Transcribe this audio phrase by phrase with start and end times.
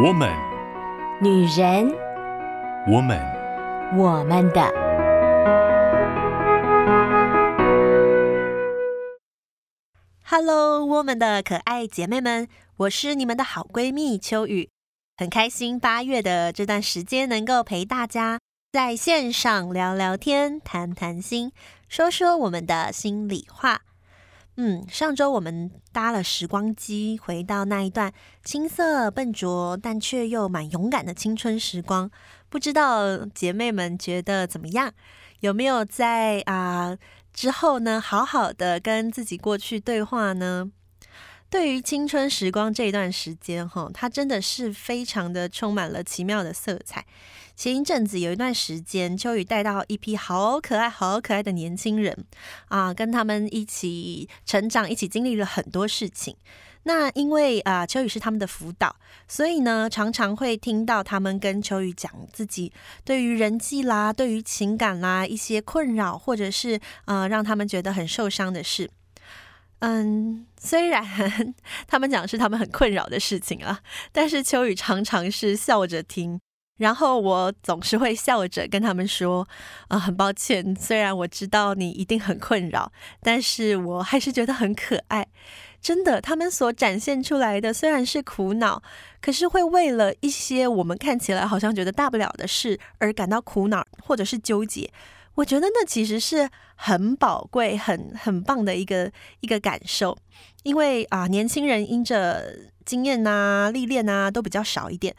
[0.00, 0.32] 我们，
[1.20, 1.92] 女人，
[2.86, 3.18] 我们，
[3.96, 4.62] 我们的。
[10.22, 14.70] Hello，我们的可爱姐妹们，我是你们的好闺蜜秋雨，
[15.16, 18.38] 很开心八月的这段时间能够陪大家
[18.70, 21.50] 在线上聊聊天、谈谈心，
[21.88, 23.80] 说说我们的心里话。
[24.60, 28.12] 嗯，上周我们搭了时光机，回到那一段
[28.42, 32.10] 青涩笨拙但却又蛮勇敢的青春时光。
[32.48, 34.92] 不知道姐妹们觉得怎么样？
[35.38, 36.98] 有没有在啊、
[37.32, 40.72] 之后呢，好好的跟自己过去对话呢？
[41.50, 47.06] 对于青春时光这一段时间，哈，它真的是非常的充满了奇妙的色彩。
[47.56, 52.26] 前一阵子有一段时间，秋雨带到一批好可爱、好可爱的年轻人
[52.68, 56.36] 啊，跟他们一起成长，一起经历了很多事情。
[56.84, 58.94] 那因为啊，秋雨是他们的辅导，
[59.26, 62.72] 所以呢，常常会听到他们跟秋雨讲自己
[63.04, 68.88] 对于人际啦、对于情感啦一些困扰，或者是呃让他们觉得很受伤的事。
[69.80, 71.04] 嗯，虽然
[71.86, 73.80] 他们讲是他们很困扰的事情啊，
[74.12, 76.40] 但是秋雨常常是笑着听。
[76.78, 79.48] 然后我总是会笑着跟他们说
[79.88, 85.26] ：“啊、很抱歉，虽然我知道你一定很困扰，但是我还是觉得很可爱。
[85.82, 88.80] 真的，他们所展现出来的虽然是苦恼，
[89.20, 94.88] 可是会为了一些我们看起来好像觉得大不了的事而感到苦恼或者是纠结。
[95.38, 99.08] 我觉得那其实是很宝贵、很很棒的一个
[99.38, 100.18] 一个感受，
[100.64, 105.14] 因为啊、年轻人因着经验呐、历练呐都比较少一点。”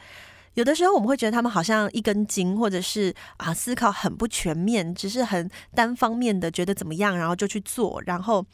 [0.54, 8.44] 有的时候我们会觉得他们好像一根筋，或者是啊思考很不全面，只是很单方面的觉得怎么样，然后就去做，然后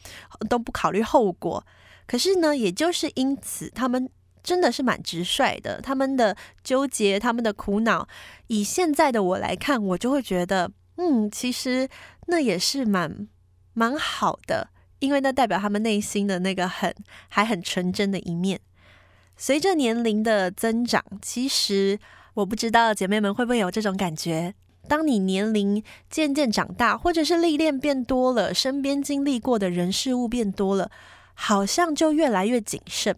[0.47, 1.61] 都不考虑后果。
[2.05, 4.09] 可是呢，也就是因此，他们
[4.41, 5.81] 真的是蛮直率的。
[5.81, 8.07] 他们的纠结，他们的苦恼，
[8.45, 11.87] 以现在的我来看，我就会觉得，嗯，其实
[12.27, 13.27] 那也是蛮
[13.73, 14.69] 蛮好的，
[14.99, 16.93] 因为那代表他们内心的那个很
[17.29, 18.59] 还很纯真的一面。
[19.35, 21.99] 随着年龄的增长，其实
[22.33, 24.55] 我不知道姐妹们会不会有这种感觉：
[24.87, 30.89] 当你年龄渐渐长大，或者是历练变多了，身边经历过的人事物变多了，
[31.35, 33.15] 好像就越来越谨慎，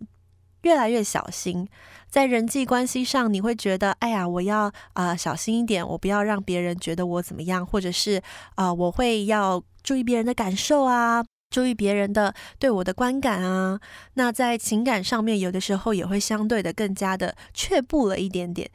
[0.64, 1.70] 越来越小心。
[2.10, 8.22] 在人际关系上，你会觉得：哎呀，我要啊、小心一点，我不要让别人觉得我怎么样，或者是
[8.56, 11.24] 啊、我会要注意别人的感受啊。
[11.52, 13.80] 注意别人的对我的观感啊，
[14.14, 18.70] 那在情感上面，有的时候也会相对的更加的却步了一点点，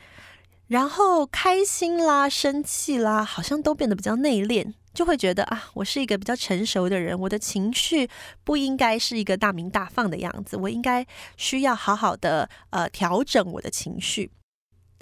[0.66, 8.08] 然后开心啦、生气啦，好像都变得比较内敛，就会觉得啊，我是一个比较成熟的人，我的情绪
[8.44, 11.04] 不应该是一个大鸣大放的样子，我应该
[11.36, 14.30] 需要好好的呃调整我的情绪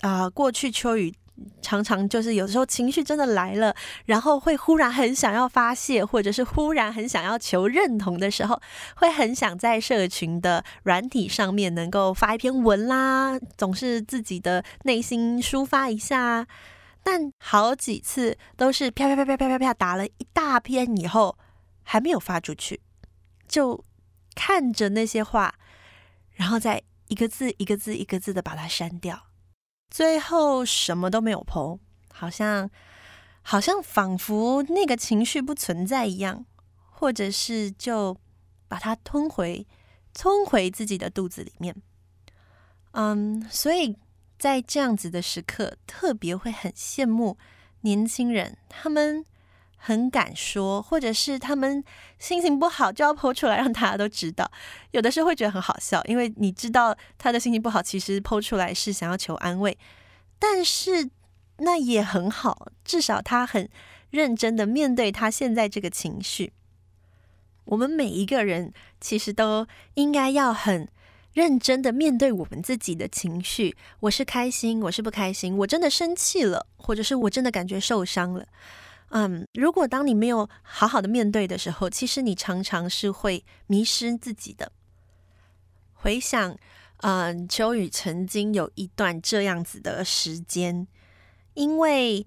[0.00, 1.14] 啊、过去秋雨。
[1.62, 8.60] 常常就是有时候情绪真的来了，然后会忽然很想要发泄，或者是忽然很想要求认同的时候，
[8.97, 16.47] 会很想在社群的软体上面能够发一篇文啦，总是自己的内心抒发一下。
[17.02, 21.36] 但好几次都是啪啪啪啪啪啪啪打了一大篇以后，
[21.82, 22.80] 还没有发出去，
[23.48, 23.84] 就
[24.34, 25.54] 看着那些话，
[26.30, 29.26] 然后再一个字一个字一个字的把它删掉。
[29.91, 31.78] 最后什么都没有 po，
[32.12, 32.70] 好像
[33.42, 36.46] 好像仿佛那个情绪不存在一样，
[36.88, 38.16] 或者是就
[38.68, 39.66] 把它吞回
[40.14, 41.74] 吞回自己的肚子里面。
[42.92, 43.98] 嗯，所以
[44.42, 47.38] 在这样子的时刻，特别会很羡慕
[47.82, 49.25] 年轻人，他们
[49.76, 51.84] 很敢说，或者是他们
[52.19, 54.50] 心情不好就要剖出来让大家都知道。
[54.91, 59.78] 有的时候会觉得很好笑，因为你知道他的心情不好，其实剖出来是想要求安慰，
[60.41, 61.09] 但是
[61.59, 63.69] 那也很好，至少他很
[64.10, 66.53] 认真的面对他现在这个情绪。
[67.66, 70.88] 我们每一个人其实都应该要很
[71.32, 73.76] 认真的面对我们自己的情绪。
[74.00, 78.47] 我是开心，我是不开心，我真的生气了，或者是我真的感觉受伤了。
[79.09, 84.72] 嗯，如果当你没有好好的面对的时候，其实你常常是会迷失自己的。
[85.92, 86.56] 回想，
[86.98, 90.86] 嗯，秋雨曾经有一段这样子的时间，
[91.54, 92.27] 因为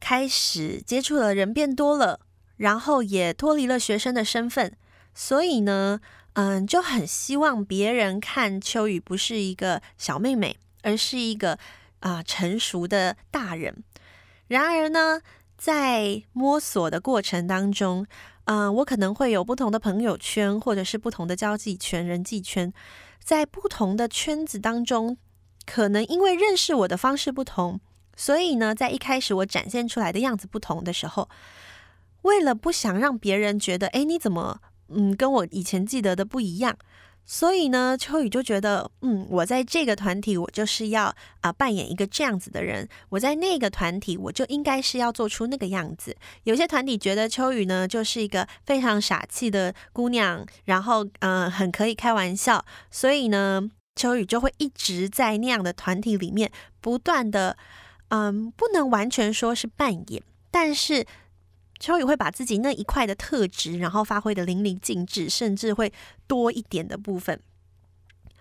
[0.00, 2.20] 开始接触的人变多了，
[2.56, 4.76] 然后也脱离了学生的身份，
[5.14, 6.00] 所以呢，
[6.34, 11.58] 嗯，就很希望别人看秋雨不是一个小妹妹，而是一个
[12.00, 13.84] 啊、成熟的大人。
[14.48, 15.20] 然而呢，
[15.56, 18.06] 在摸索的过程当中，
[18.44, 22.72] 嗯、我可能会有不同的朋友圈，或者是不同的交际圈、人际圈，
[23.22, 25.16] 在不同的圈子当中，
[25.64, 27.78] 可能因为认识我的方式不同，
[28.16, 31.28] 所以呢，在一开始我展现出来的样子不同的时候，
[32.22, 36.76] 为了不想让别人觉得，哎，你怎么，嗯，跟我以前记得的不一样？
[37.24, 46.16] 所以呢，秋雨就觉得，嗯，我在这个团体，我就是要啊、扮演一个这样子的人；我在那个团体，我就应该是要做出那个样子。
[46.42, 56.50] 有些团体觉得秋雨呢，就是一个非常傻气的姑娘，然后嗯、很可以开玩笑，所以呢，秋雨就会一直在那样的团体里面
[56.80, 57.56] 不断的，
[58.08, 60.20] 嗯，不能完全说是扮演，
[60.50, 61.06] 但是。
[61.82, 65.92] 秋雨会把自己那一块的特质，然后发挥得淋漓尽致，甚至会
[66.28, 67.40] 多一点的部分。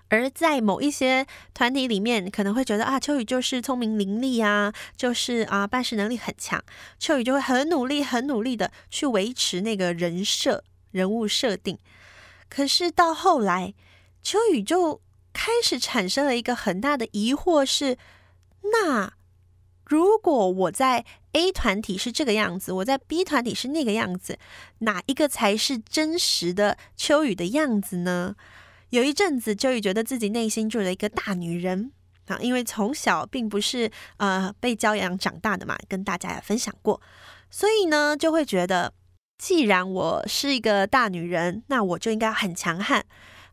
[0.10, 6.64] 而在某一些团体里面，可能会觉得啊，秋雨就是聪明伶俐啊，就是啊，办事能力很强。
[7.00, 11.80] 秋雨就会很努力、很努力的去维持那个人设、人物设定。
[12.48, 13.74] 可是到后来，
[14.22, 15.02] 秋雨就
[15.34, 17.98] 开始产生了一个很大的疑惑是：
[18.72, 19.14] 那
[19.92, 21.04] 如果我在
[21.34, 24.40] A 团体是这个样子，我在 B 团体是那个样子，
[24.80, 28.34] 哪一个才是真实的秋雨的样子呢？
[28.92, 31.92] 有一阵子，秋雨觉得自己内心住了一个大女人
[32.28, 37.02] 啊，因为从小并不是呃被教养长大的嘛，跟大家也分享过，
[37.50, 38.94] 所以呢就会觉得，
[39.38, 43.04] 既然我是一个大女人，那我就应该很强悍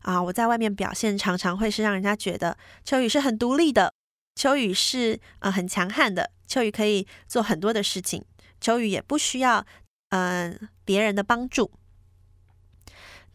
[0.03, 0.23] 啊！
[0.23, 3.93] 我在外面表现常常会是让人家觉得秋雨是很独立的，
[4.39, 6.31] 秋雨是呃很强悍的。
[6.47, 8.23] 秋雨可以做很多的事情，
[8.61, 9.65] 秋雨也不需要
[10.11, 11.69] 嗯、呃、别人的帮助。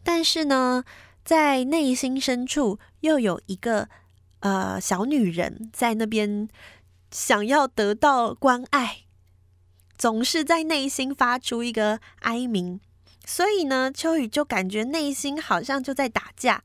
[0.03, 0.83] 但是呢，
[1.23, 3.87] 在内心深处又有一个
[4.39, 6.49] 呃小女人在那边
[7.11, 9.01] 想要得到关爱，
[9.95, 12.81] 总是在内心发出一个哀鸣。
[13.27, 16.63] 所以呢，秋雨就感觉内心好像就在打架，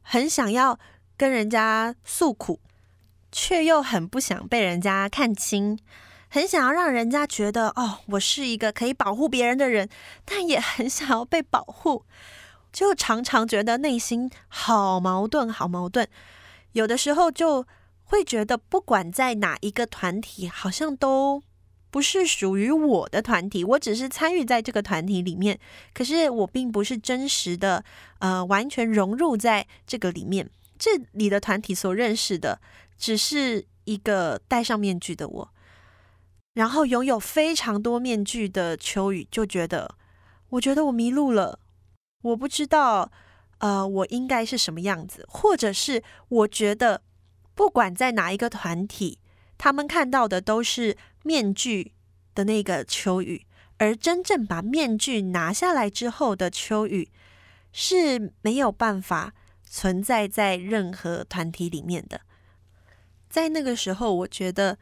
[0.00, 0.80] 很想要
[1.18, 2.60] 跟人家诉苦。
[3.40, 5.78] 却又很不想被人家看清，
[6.28, 9.88] 很想要让人家觉得哦，我是一个可以保护别人的人，
[10.24, 12.04] 但也很想要被保护，
[12.72, 16.08] 就常常觉得内心好矛盾，好矛盾。
[16.72, 17.64] 有的时候就
[18.02, 21.40] 会觉得，不管在哪一个团体，好像都
[21.92, 25.56] 不是属于我的团体，我只是参与在这个团体里面，
[25.94, 27.84] 可是我并不是真实的，
[28.18, 30.50] 呃，完全融入在这个里面。
[30.76, 32.60] 这里的团体所认识的。
[32.98, 35.50] 只是一个戴上面具的我，
[36.54, 39.94] 然后拥有非常多面具的秋雨就觉得，
[40.50, 41.60] 我觉得我迷路了，
[42.22, 43.10] 我不知道，
[43.58, 47.02] 呃，我应该是什么样子，或者是我觉得，
[47.54, 49.20] 不管在哪一个团体，
[49.56, 51.92] 他们看到的都是面具
[52.34, 53.46] 的那个秋雨，
[53.78, 57.10] 而真正把面具拿下来之后的秋雨
[57.72, 59.32] 是没有办法
[59.64, 62.22] 存在在任何团体里面的。
[63.38, 64.76] 在那个时候，我觉得，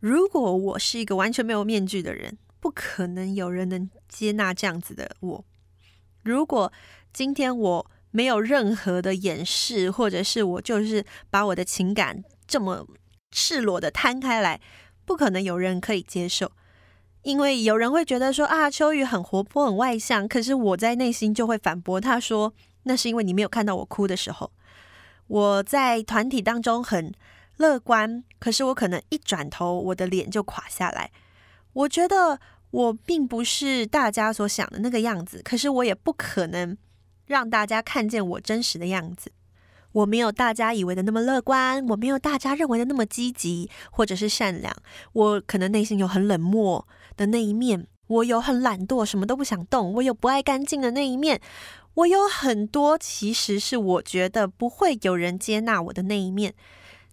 [0.00, 5.44] 如果我是一个完全没有面具的人，不可能有人能接纳这样子的我。
[6.22, 6.72] 如果
[7.12, 12.86] 今天我没有任何的掩饰，或者是我就是把我的情感这么
[13.30, 14.58] 赤裸的摊开来，
[15.04, 16.50] 不可能有人可以接受。
[17.20, 22.54] 因为有人会觉得说啊，秋雨很活泼、很外向，可是我在内心就会反驳他说，
[22.84, 24.50] 那是因为你没有看到我哭的时候。
[25.26, 27.12] 我在团体当中很。
[27.62, 31.10] 乐观，可是我可能一转头，我的脸就垮下来。
[31.72, 32.40] 我觉得
[32.72, 36.76] 我并不是大家所想的那个样子，可是我也不可能
[37.26, 39.30] 让大家看见我真实的样子。
[39.92, 44.74] 我没有大家以为的那么乐观，我没有大家认为的那么积极或者是善良。
[45.12, 51.40] 我可能内心有很冷漠的那一面，我有很懒惰，什么都不想动，我有不爱干净的那一面，
[51.94, 56.54] 我有很多其实是我觉得不会有人接纳我的那一面。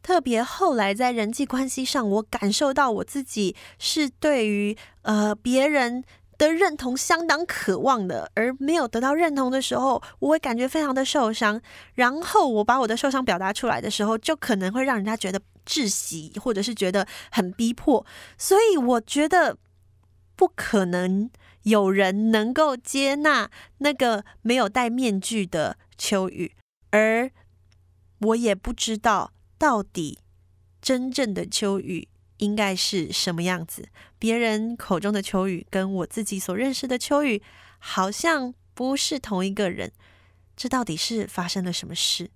[0.02, 6.04] 特别后来在人际关系上，我感受到我自己是对于呃别人
[6.38, 11.62] 的认同相当渴望的，而没有得到认同的时候，我会感觉非常的受伤。
[11.96, 18.06] 然后我把我的受伤表达出来的时候，就可能会让人家觉得窒息，或者是觉得很逼迫。
[18.38, 19.58] 所以我觉得
[20.36, 21.30] 不可能
[21.64, 26.56] 有人能够接纳那个没有戴面具的秋雨，
[26.92, 27.30] 而
[28.22, 29.34] 我也不知道。
[29.60, 30.20] 到底
[30.82, 33.90] 真正的秋雨应该是什么样子？
[34.18, 37.44] 别人口中的秋雨跟我自己所认识的秋雨
[37.78, 39.92] 好像不是同一个人。
[40.56, 42.32] 这到底是发生了什么事？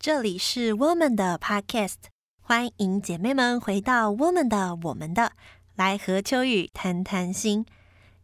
[0.00, 5.34] 这里是 Woman 的 Podcast，欢迎姐妹们回到 Woman 的我们的，
[5.76, 7.64] 来和秋雨谈谈心。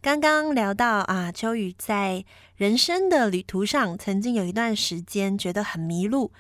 [0.03, 2.25] 刚刚聊到啊，秋雨在
[2.55, 6.33] 人生的旅途上，曾经有一段时间觉得很迷路，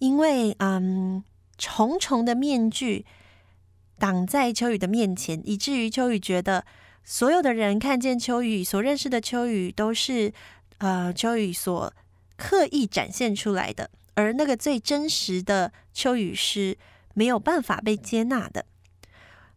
[0.00, 1.22] 因为嗯，
[1.56, 3.06] 重重的面具
[3.98, 6.64] 挡在秋雨的面前，以至于秋雨觉得
[7.04, 10.32] 所有的人看见秋雨所认识的秋雨都是
[10.78, 11.92] 呃秋雨所
[12.36, 16.76] 刻意展现出来的，而那个最真实的秋雨是
[17.14, 18.64] 没有办法被接纳的。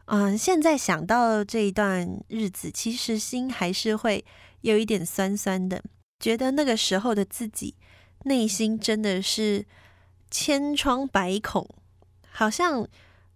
[0.05, 4.23] 嗯，现在想到这一段日子，其实心还是会
[4.61, 5.83] 有一点酸酸的，
[6.19, 7.75] 觉得那个时候的自己
[8.25, 9.65] 内心真的是
[10.29, 11.67] 千疮百孔，
[12.29, 12.87] 好像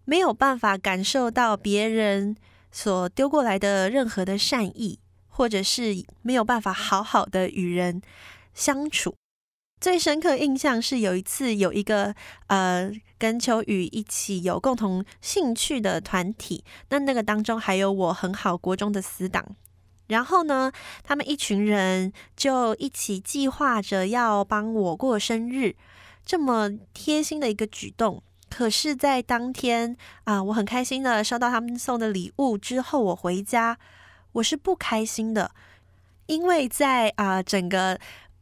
[0.06, 2.36] 没有办法感受到别人
[2.72, 8.00] 所丢过来的任何的善意，或者是没有办法好好的与人
[8.54, 9.16] 相处。
[9.82, 12.14] 最深刻印象是有一次有一个
[12.48, 19.56] 呃跟秋雨一起有共同兴趣的团体，那那个当中还有我很好国中的死党，
[20.08, 20.70] 然后呢，
[21.02, 25.76] 他们一群人就一起计划着要帮我过生日，
[26.26, 28.22] 这么贴心的一个举动。
[28.50, 29.96] 可是，在当天
[30.26, 33.78] 啊、我很开心的收到他们送的礼物之后，我回家
[34.34, 35.52] 我是不开心的，
[36.26, 37.98] 因为在啊、整个。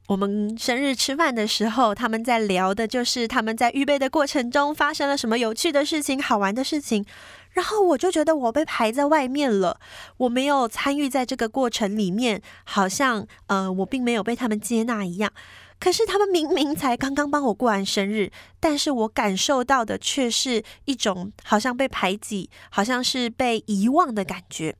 [0.07, 7.05] 我们生日吃饭的时候，他们在聊的就是他们在预备的过程中发生了什么有趣的事情、好玩的事情。
[7.51, 9.81] 然后我就觉得我被排在外面了，
[10.15, 15.29] 我没有参与在这个过程里面，好像呃我并没有被他们接纳一样。
[15.77, 24.73] 可是他们明明才刚刚帮我过完生日，但是我感受到的却是一种好像被排挤、好像是被遗忘的感觉。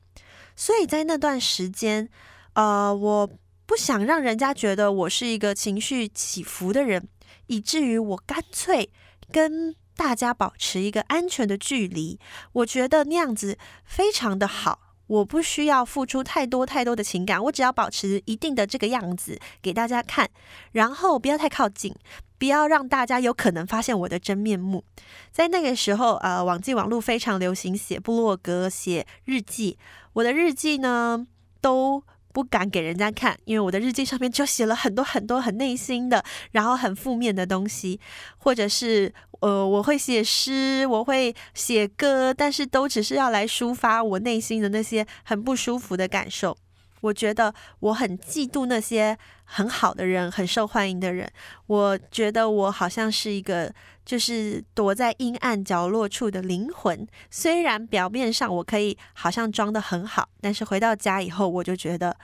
[0.56, 2.08] 所以在那段时间，
[2.54, 3.28] 呃，我。
[3.68, 7.06] 不想让人家觉得我是一个情绪起伏的人，
[7.48, 8.90] 以至于我干脆
[9.30, 12.18] 跟大家保持一个安全的距离。
[12.52, 20.30] 我觉得那样子非常的好，我不需要付出太多太多的情感，我只要保持一定的这个样子给大家看，
[20.72, 21.94] 然后不要太靠近，
[22.38, 24.82] 不要让大家有可能发现我的真面目。
[25.30, 29.76] 在那个时候，呃，网际网络非常流行写部落格、写日记，
[30.14, 31.26] 我的日记呢
[31.60, 32.02] 都。
[32.32, 37.98] 不敢给人家看，因为我的日记上面就写了很多很多很内心的，然后很负面的东西，
[38.38, 46.56] 或者是呃，我会写诗，我会写歌，但是都只是要来抒发我内心的那些很不舒服的感受。
[47.00, 51.30] 我觉得我很嫉妒那些很好的人，很受欢迎的人。
[51.66, 53.72] 我觉得我好像是一个
[54.04, 57.06] 就是躲在阴暗角落处的灵魂。
[57.30, 62.16] 虽然表面上我可以好像装得很好，但是回到家以后，我就觉得，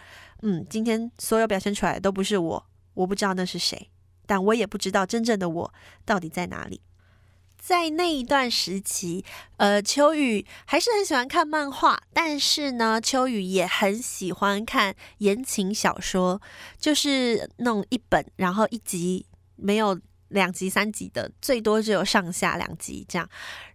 [0.42, 2.66] 嗯，今天所有表现出来的都不是我。
[2.94, 3.90] 我不知道那是谁，
[4.24, 6.80] 但我也不知道真正的我到底在哪里。
[7.64, 9.24] 在那一段时期，
[9.56, 16.42] 呃，秋雨还是很喜欢看漫画，但是呢，秋雨也很喜欢看言情小说，
[16.78, 19.24] 就是那种一本，然后一集
[19.56, 23.26] 没有两集、三集的，最多只有上下两集这样。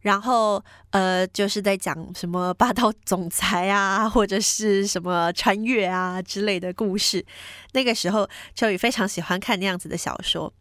[0.01, 7.25] 然后，呃，就是在讲什么霸道总裁啊，或者是什么穿越啊之类的故事。
[7.71, 10.53] 那个时候，秋雨非常喜欢看那样子的小说。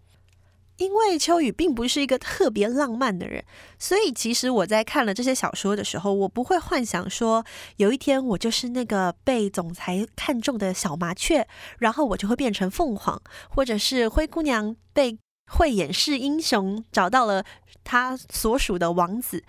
[0.79, 3.45] 因为秋雨并不是一个特别浪漫的人，
[3.79, 7.45] 所以其实我在看了这些小说的时候，我不会幻想说
[7.77, 11.47] 有一天我就是那个被总裁看中的小麻雀，
[11.79, 13.21] 然后我就会变成凤凰，
[13.51, 15.19] 或者是灰姑娘被
[15.51, 17.45] 慧眼识英雄找到了
[17.83, 19.43] 她所属的王子。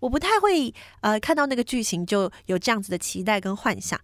[0.00, 3.98] 我不太会呃看到那个剧情就有这样子的期待跟幻想，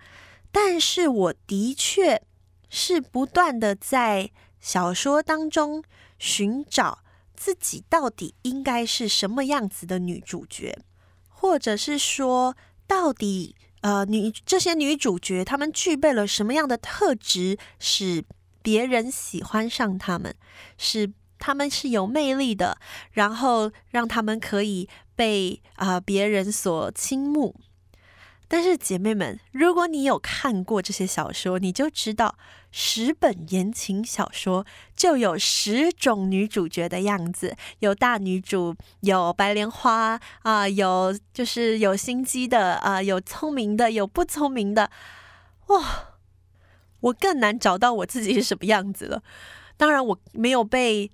[0.51, 2.23] 但是我的确
[2.71, 4.31] 是不断的在
[4.61, 5.83] 小说当中。
[6.23, 6.99] 寻找
[7.35, 10.79] 自己到底应该是什么样子的女主角，
[11.31, 12.55] 或者是说，
[12.87, 18.23] 到底呃女这些女主角她们具备了什么样的特质，使
[18.61, 20.37] 别人喜欢上她们，
[20.77, 22.79] 使她们是有魅力的，
[23.13, 27.57] 然后让她们可以被啊、别人所倾慕。
[28.53, 32.35] 但是姐妹们，如果你有看过这些小说，你就知道
[32.73, 34.67] 十本言情小说
[34.97, 44.91] 就有十种女主角的样子，有大女主，有白莲花啊、有就是有心机的啊、有聪明的，有不聪明的，
[45.69, 46.17] 哇！
[47.03, 49.23] 我更难找到我自己是什么样子了。
[49.77, 51.09] 当然，我没有被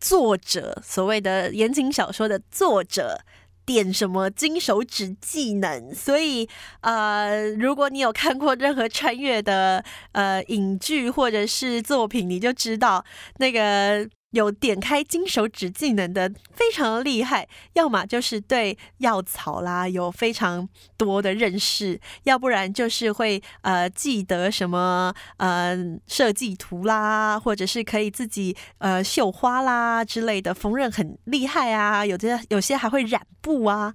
[0.00, 3.20] 作者所谓的言情小说的作者。
[3.68, 5.94] 点什么金手指技能？
[5.94, 6.48] 所以，
[6.80, 13.04] 呃，如果你有看过任何穿越的呃影剧或者是作品，你就知道
[13.36, 20.68] 那个有点开金手指技能的非常厉害，要么就是对药草啦有非常
[20.98, 25.74] 多的认识，要不然就是会呃记得什么呃
[26.06, 33.94] 设计图啦，或者是可以自己呃绣花啦之类的，缝纫很厉害啊，有些有些还会染布啊。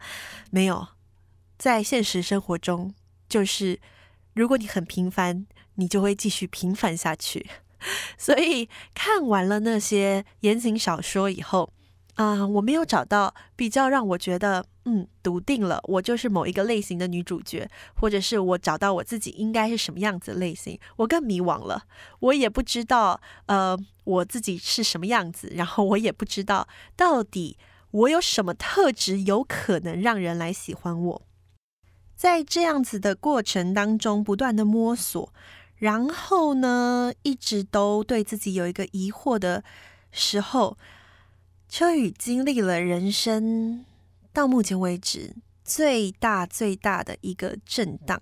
[0.50, 0.88] 没有，
[1.60, 2.96] 在现实生活中，
[3.30, 3.80] 就是
[4.34, 7.48] 如果你很平凡，你就会继续平凡下去。
[8.18, 11.72] 所以看完了那些言情小说以后，
[12.16, 21.84] 啊、我没有找到比较让我觉得，嗯，笃定了，我就是某一个类型的女主角，或者是我找到我自己应该是什么样子的类型，我更迷惘了。
[22.20, 27.58] 我也不知道，呃，我自己是什么样子，然后我也不知道到底
[27.90, 31.22] 我有什么特质有可能让人来喜欢我。
[32.16, 35.34] 在这样子的过程当中，不断的摸索。
[35.84, 39.66] 然后呢，一直都对自己有一个疑惑的
[40.14, 40.78] 时候，
[41.68, 43.84] 秋雨经历了人生
[44.32, 48.18] 到目前为止最大最大的一个震荡。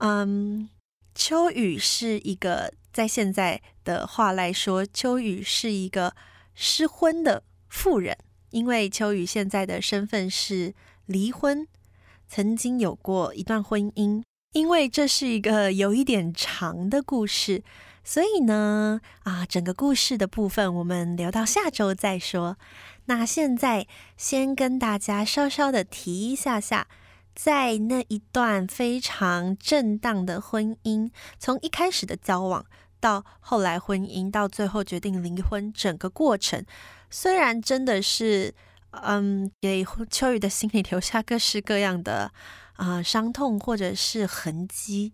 [0.00, 0.68] 嗯，
[1.14, 6.14] 秋雨是一个在现在的话来说，秋雨是一个
[6.54, 8.14] 失婚的妇人，
[8.50, 10.74] 因为秋雨现在的身份是
[11.06, 11.66] 离婚，
[12.28, 14.22] 曾经有过一段婚姻。
[14.52, 17.62] 因为这是一个有一点长的故事，
[18.02, 22.56] 所以呢，啊，整个故事的部分我们留到下周再说。
[23.06, 23.86] 那现在
[24.16, 26.88] 先跟大家稍稍的提一下下，
[27.34, 32.64] 在那一段非常震荡的婚姻，从一开始的交往
[33.00, 36.64] 到后来婚姻，到最后决定离婚，整个过程
[37.10, 38.54] 虽然真的是，
[38.90, 42.32] 嗯，给秋雨的心里留下各式各样的。
[42.78, 45.12] 啊、伤痛或者是痕迹，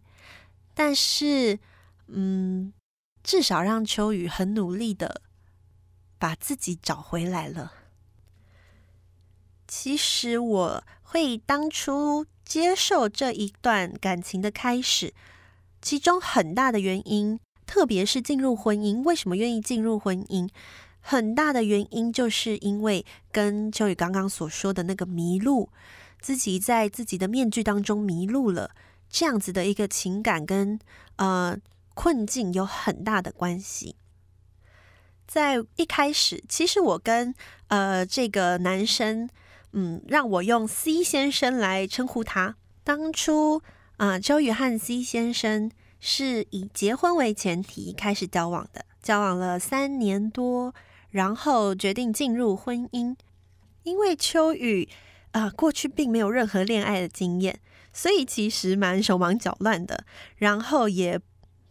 [0.75, 1.59] 但是，
[2.09, 2.75] 嗯，
[3.23, 5.23] 至少让秋雨很努力的
[6.19, 7.73] 把自己找回来了。
[9.67, 15.15] 其实我会当初接受这一段感情的开始，
[15.81, 20.51] 其中很大的原因，特别是进入婚姻，为什么愿意进入婚姻？
[21.07, 25.69] 很大的原因就是因为跟秋雨刚刚所说的那个迷路。
[26.19, 28.71] 自己在自己的面具当中迷路了，
[29.11, 30.81] 这样子的一个情感跟
[31.17, 31.55] 呃
[31.93, 33.97] 困境有很大的关系。
[35.27, 37.35] 在一开始，其实我跟
[37.69, 39.29] 呃这个男生，
[39.73, 42.57] 嗯，让我用 C 先生来称呼他。
[42.83, 43.61] 当初
[43.99, 50.75] 啊，呃，秋雨和 C 先生是以结婚为前提开始交往的，交往了三年多，
[51.15, 53.15] 然后决定进入婚姻，
[53.85, 54.89] 因为秋雨。
[55.35, 57.59] 啊，过去并没有任何恋爱的经验，
[57.93, 60.05] 所以其实蛮手忙脚乱的，
[60.37, 61.21] 然后也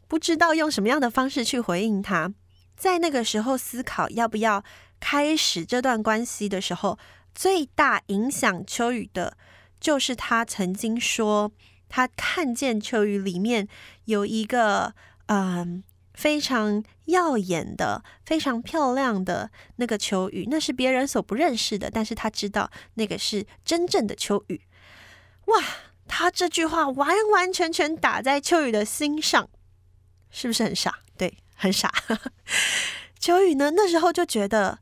[0.10, 2.34] 不知道用什么样的方式去回应他。
[2.76, 4.62] 在那个时候思考要不要
[5.00, 7.00] 开始这段关系的时候，
[7.34, 9.38] 最大影响秋雨的，
[9.80, 11.54] 就是他曾经说，
[11.88, 13.70] 他看见秋雨里面
[14.04, 14.94] 有一个
[15.28, 15.82] 嗯。
[16.14, 24.62] 非常耀眼的、非常漂亮的那个秋雨，那是别人所不认识的，但是他知道那个是真正的秋雨。
[25.46, 25.64] 哇，
[26.08, 29.50] 他这句话完完全全打在秋雨的心上，
[30.30, 31.00] 是不是很傻？
[31.18, 31.92] 对，很傻。
[33.20, 34.80] 秋雨呢，那时候就觉得，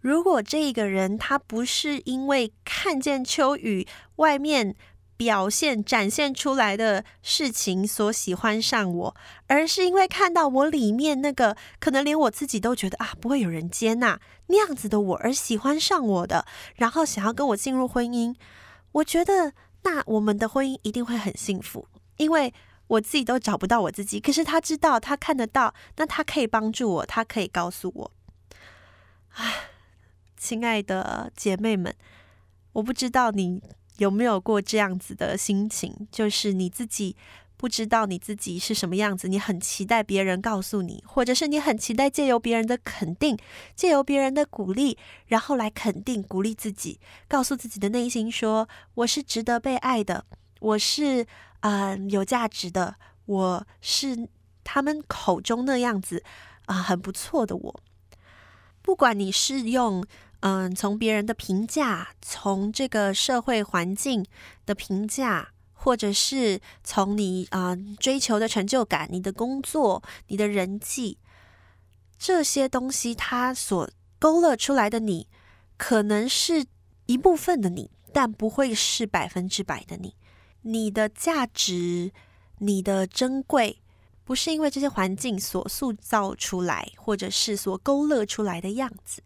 [0.00, 4.76] 如果这个人他不是因为看见秋雨外面。
[5.22, 18.34] 表现展现出来的事情所喜欢上我，而是因为看到我里面那个可能连我自己都觉得啊，不会有人接纳那样子的我而喜欢上我的，然后想要跟我进入婚姻，
[18.90, 19.52] 我觉得
[19.84, 22.52] 那我们的婚姻一定会很幸福，因为
[22.88, 28.12] 我自己都找不到我自己，可是他知道，他看得到，那他可以帮助我，他可以告诉我，
[29.34, 29.70] 啊，
[30.36, 31.94] 亲爱的姐妹们，
[32.72, 33.62] 我不知道你。
[33.98, 36.08] 有没有过这样子的心情？
[36.10, 37.16] 就是你自己
[37.56, 43.38] 不知道你自己是什么样子，你很期待别人告诉你，或者是你很期待借由别人的肯定，
[43.76, 50.24] 借由别人的鼓励，然后来肯定、鼓励自己，告诉自己的内心说：“我是值得被爱的，
[50.58, 51.26] 我是
[51.60, 54.28] 嗯、有价值的，我是
[54.64, 56.24] 他们口中那样子
[56.66, 57.80] 啊、很不错的我。”
[58.82, 60.04] 不管你是用。
[60.44, 64.26] 嗯，从别人的评价，从这个社会环境
[64.66, 71.18] 的评价，或者是从你啊、追求的成就感、你的工作、你的人际
[72.18, 75.28] 这些东西，它所勾勒出来的你，
[75.76, 76.66] 可能是
[77.06, 80.16] 一部分的你，但不会是百分之百的你。
[80.62, 82.10] 你的价值、
[82.58, 83.80] 你的珍贵，
[84.24, 89.22] 不是因为这些环境所塑造出来，或者是所勾勒出来的样子。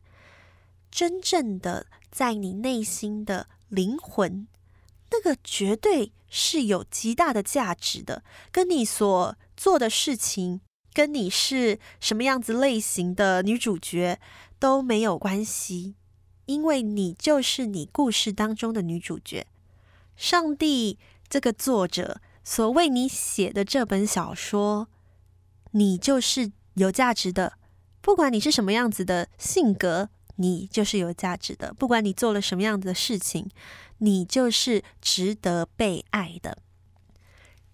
[0.90, 4.48] 真正的在你内心的灵魂，
[5.10, 10.60] 那个绝对是有极大的价值的，跟你所做的事情，
[10.94, 14.18] 跟你是什么样子类型的女主角
[14.58, 15.94] 都没有关系，
[16.46, 19.46] 因为你就是你故事当中的女主角。
[20.16, 24.86] 上帝这个作者所为你写的这本小说，
[25.72, 27.58] 你就是有价值的。
[28.00, 31.74] 不管你是什么样子的性格，你就是有价值的。
[31.74, 33.50] 不管你做了什么样子的事情，
[33.98, 36.58] 你就是值得被爱的。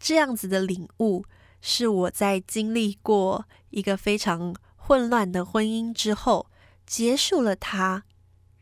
[0.01, 1.27] 这样子的领悟。
[1.65, 6.51] 是我在经历过一个非常混乱的婚姻之后，
[6.85, 8.03] 结束了它，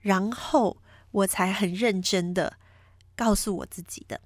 [0.00, 2.58] 然后我才很认真的
[3.16, 4.20] 告诉我自己的。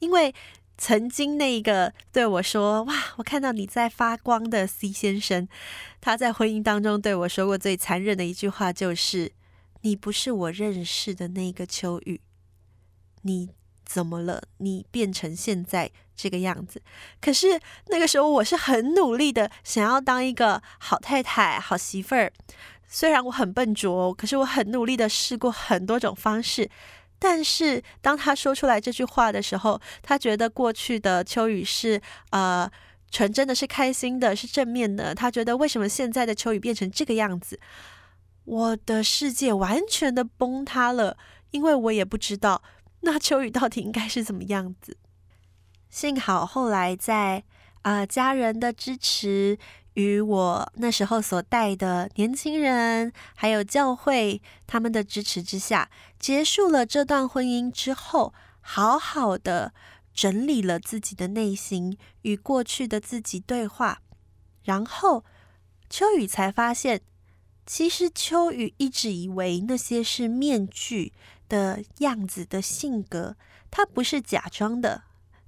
[0.00, 0.34] 因为
[0.80, 5.46] 曾经那个对我说：“哇，我看到你在发光的 C 先生，
[6.00, 9.32] 他在婚姻当中对我说过最残忍的一句话，就是
[9.82, 12.22] ‘你不是我认识的那个秋雨’，
[13.22, 13.50] 你。”
[13.90, 14.44] 怎么了？
[14.58, 16.80] 你变成现在这个样子？
[17.20, 22.32] 可是那个时候我是很努力的，想要当一个好太太、好媳妇儿。
[22.86, 26.70] 虽然我很笨拙，可是我很努力的试过很多种方式。
[27.20, 32.68] 但是当他说出来这句话的时候，他觉得过去的秋雨是呃
[33.10, 35.14] 纯真的，是开心的，是正面的。
[35.14, 37.60] 他觉得为什么现在的秋雨变成这个样子？
[38.44, 41.16] 我的世界完全的崩塌了，
[41.50, 42.62] 因为我也不知道。
[43.02, 44.96] 那秋雨到底应该是怎么样子？
[45.88, 47.44] 幸好后来在
[47.82, 49.58] 啊、家人的支持
[50.00, 59.74] 与我那时候所带的年轻人，还有教会他们的支持之下，结束了这段婚姻之后，好好的
[60.14, 64.00] 整理了自己的内心，与过去的自己对话，
[64.64, 65.24] 然后
[65.88, 67.00] 秋雨才发现，
[67.66, 71.12] 其实秋雨一直以为那些是面具。
[71.50, 73.34] 的样子的性格，
[73.72, 75.02] 他不是假装的，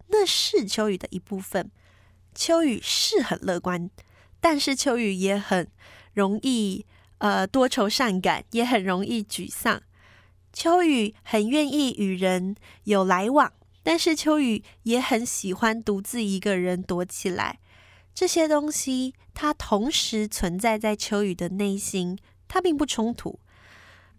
[0.09, 1.71] 那是秋雨的一部分。
[2.35, 3.89] 秋雨是很乐观，
[4.43, 5.69] 但是秋雨也很
[6.13, 6.85] 容易
[7.19, 9.81] 呃多愁善感，也很容易沮丧。
[10.53, 13.53] 秋雨很愿意与人有来往，
[13.85, 17.61] 但是秋雨也很喜欢独自一个人躲起来。
[18.13, 23.39] 这些东西，它同时存在在秋雨的内心，它并不冲突。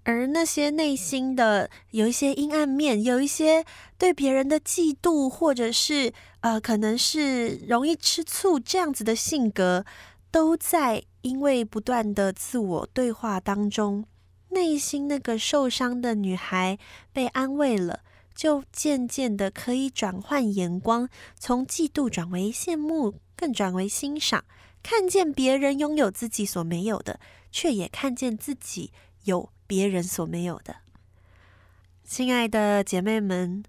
[0.06, 3.64] 而那些内心的有一些阴暗面，有一些
[3.98, 9.86] 对别人的嫉妒，或者是呃，可能是容易吃醋这样子的性格，
[10.34, 14.06] 都在因为不断的自我对话当中，
[14.50, 16.80] 内心那个受伤的女孩
[17.12, 18.00] 被安慰了，
[18.34, 24.44] 就渐渐的可以转换眼光，从嫉妒转为羡慕，更转为欣赏，
[24.82, 27.20] 看见别人拥有自己所没有的，
[27.52, 28.92] 却也看见自己
[29.26, 29.52] 有。
[29.66, 30.76] 别人所没有的，
[32.04, 33.64] 亲爱的姐妹们，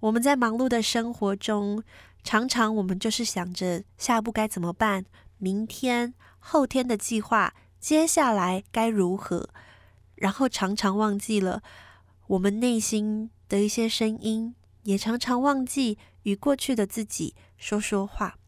[0.00, 1.82] 我们在忙碌的生活中，
[2.22, 5.04] 常常我们就是想着下一步该怎么办，
[5.42, 9.48] 明天、后天的计划，接下来该如何，
[10.14, 11.64] 然后常常忘记了
[12.28, 18.38] 我们内心的一些声音，也常常忘记与过去的自己说说话。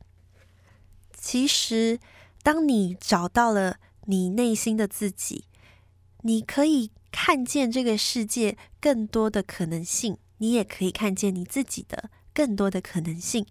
[1.16, 1.98] 其实，
[2.44, 5.46] 当你找到了你内心的自己，
[6.22, 13.44] 你可以看见这个世界更多的可能性，你也可以看见你自己的更多的可能性。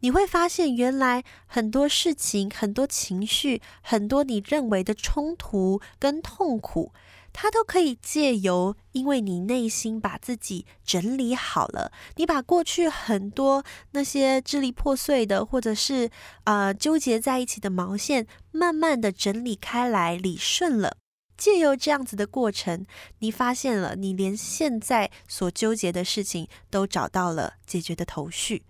[0.00, 6.92] 你会发现，原来很多事情、很多情绪、很多你认为的冲突跟痛苦，
[7.32, 16.10] 它都可以借由，因为你内心把自己整理好了，你把过去很多那些支离破碎的，或者是
[16.44, 20.96] 呃纠结在一起的毛线，慢慢的整理开来，理顺了。
[21.36, 22.84] 借由这样子的过程，
[23.18, 28.64] 你发现了你连现在所纠结的事情都找到了解决的头绪。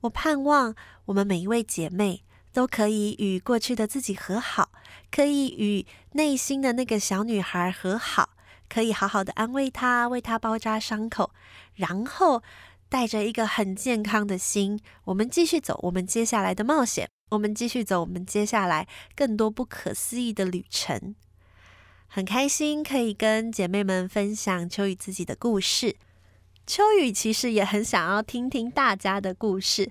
[0.00, 0.74] 我盼望
[1.06, 4.70] 我们每一位姐妹都可以与过去的自己和好，
[5.10, 8.30] 可以与内心的那个小女孩和好，
[8.68, 11.32] 可以好好的安慰她，为她包扎伤口，
[11.74, 12.42] 然后
[12.88, 21.14] 带着一个很健康的心，我们继续走我们接下来的冒险，我们继续走我们接下来更多不可思议的旅程。
[22.06, 25.96] 很开心可以跟姐妹们分享秋雨自己的故事。
[26.66, 29.90] 秋雨其实也很想要听听大家的故事，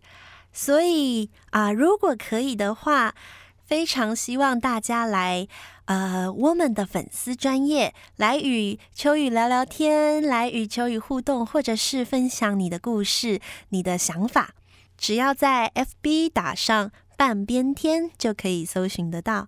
[0.52, 3.16] 所以啊、如果可以的话，
[3.64, 5.48] 非常希望大家来
[5.86, 14.52] 呃我们的粉丝专业来与秋雨聊聊天，来与秋雨互动，或者是分享你的故事、你的想法。
[14.98, 19.48] 只要在 FB 打上半边天就可以搜寻得到。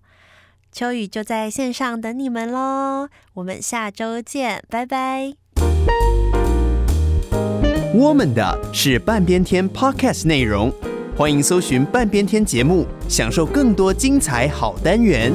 [0.70, 5.34] 秋雨就在线上等你们喽，我们下周见，拜拜。
[8.00, 10.72] 我们的是半边天 Podcast 内容，
[11.16, 15.32] 欢迎搜寻半边天节目，享受更多精彩好单元。